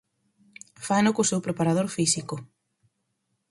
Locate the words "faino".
0.87-1.11